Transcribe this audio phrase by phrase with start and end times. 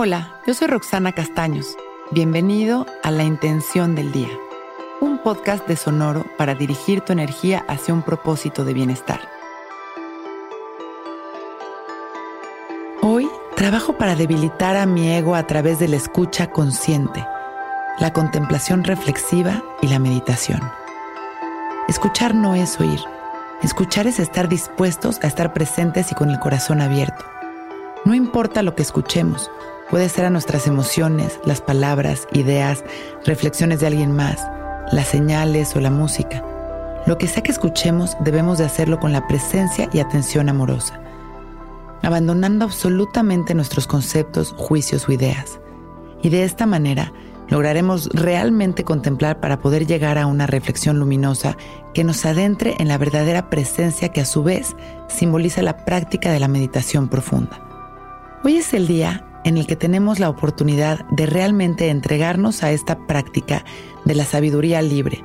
[0.00, 1.76] Hola, yo soy Roxana Castaños.
[2.12, 4.28] Bienvenido a La Intención del Día,
[5.00, 9.18] un podcast de Sonoro para dirigir tu energía hacia un propósito de bienestar.
[13.02, 17.26] Hoy trabajo para debilitar a mi ego a través de la escucha consciente,
[17.98, 20.60] la contemplación reflexiva y la meditación.
[21.88, 23.00] Escuchar no es oír.
[23.64, 27.24] Escuchar es estar dispuestos a estar presentes y con el corazón abierto.
[28.04, 29.50] No importa lo que escuchemos,
[29.90, 32.84] Puede ser a nuestras emociones, las palabras, ideas,
[33.24, 34.46] reflexiones de alguien más,
[34.92, 36.44] las señales o la música.
[37.06, 41.00] Lo que sea que escuchemos debemos de hacerlo con la presencia y atención amorosa,
[42.02, 45.58] abandonando absolutamente nuestros conceptos, juicios o ideas.
[46.22, 47.14] Y de esta manera
[47.48, 51.56] lograremos realmente contemplar para poder llegar a una reflexión luminosa
[51.94, 54.76] que nos adentre en la verdadera presencia que a su vez
[55.08, 57.64] simboliza la práctica de la meditación profunda.
[58.44, 63.06] Hoy es el día en el que tenemos la oportunidad de realmente entregarnos a esta
[63.06, 63.64] práctica
[64.04, 65.24] de la sabiduría libre,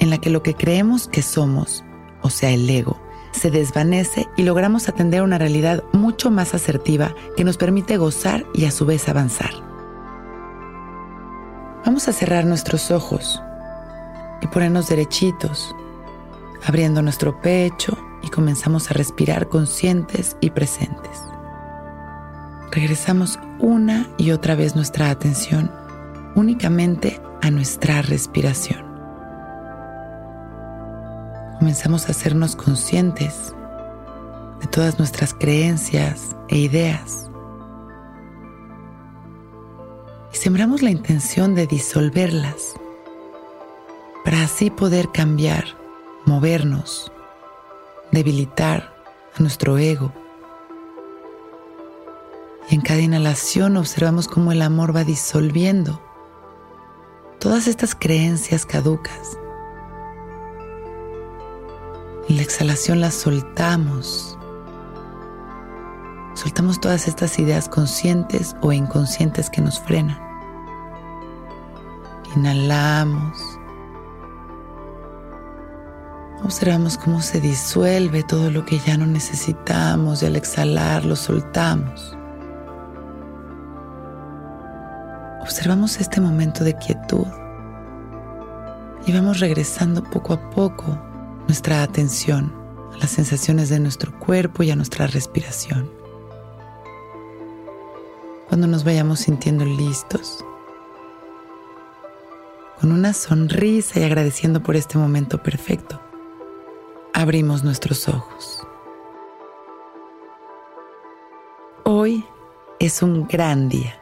[0.00, 1.84] en la que lo que creemos que somos,
[2.22, 7.44] o sea, el ego, se desvanece y logramos atender una realidad mucho más asertiva que
[7.44, 9.52] nos permite gozar y a su vez avanzar.
[11.86, 13.40] Vamos a cerrar nuestros ojos
[14.40, 15.72] y ponernos derechitos,
[16.64, 21.22] abriendo nuestro pecho y comenzamos a respirar conscientes y presentes
[22.72, 25.70] regresamos una y otra vez nuestra atención
[26.34, 28.84] únicamente a nuestra respiración.
[31.58, 33.54] Comenzamos a hacernos conscientes
[34.60, 37.30] de todas nuestras creencias e ideas.
[40.32, 42.74] Y sembramos la intención de disolverlas
[44.24, 45.64] para así poder cambiar,
[46.26, 47.12] movernos,
[48.10, 48.92] debilitar
[49.38, 50.12] a nuestro ego
[52.74, 56.00] en cada inhalación observamos cómo el amor va disolviendo
[57.38, 59.36] todas estas creencias caducas.
[62.30, 64.38] En la exhalación las soltamos.
[66.34, 70.18] Soltamos todas estas ideas conscientes o inconscientes que nos frenan.
[72.34, 73.38] Inhalamos.
[76.42, 82.16] Observamos cómo se disuelve todo lo que ya no necesitamos y al exhalar lo soltamos.
[85.42, 87.26] Observamos este momento de quietud
[89.04, 90.96] y vamos regresando poco a poco
[91.48, 92.54] nuestra atención
[92.94, 95.90] a las sensaciones de nuestro cuerpo y a nuestra respiración.
[98.48, 100.44] Cuando nos vayamos sintiendo listos,
[102.80, 106.00] con una sonrisa y agradeciendo por este momento perfecto,
[107.14, 108.64] abrimos nuestros ojos.
[111.84, 112.24] Hoy
[112.78, 114.01] es un gran día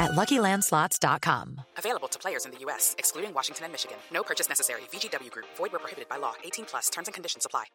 [0.00, 1.60] at LuckyLandSlots.com.
[1.76, 3.98] Available to players in the U.S., excluding Washington and Michigan.
[4.12, 4.80] No purchase necessary.
[4.92, 5.46] VGW Group.
[5.56, 6.32] Void where prohibited by law.
[6.42, 6.90] 18 plus.
[6.90, 7.66] Terms and conditions apply.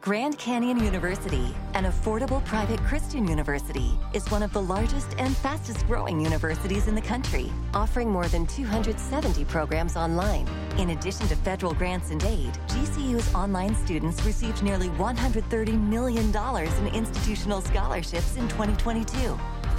[0.00, 5.86] Grand Canyon University, an affordable private Christian university, is one of the largest and fastest
[5.86, 10.48] growing universities in the country, offering more than 270 programs online.
[10.78, 16.94] In addition to federal grants and aid, GCU's online students received nearly $130 million in
[16.94, 19.38] institutional scholarships in 2022.